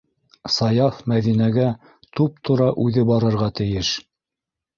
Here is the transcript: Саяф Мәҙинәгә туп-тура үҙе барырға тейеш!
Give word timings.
Саяф 0.53 1.01
Мәҙинәгә 1.11 1.65
туп-тура 2.21 2.71
үҙе 2.87 3.05
барырға 3.11 3.51
тейеш! 3.61 3.93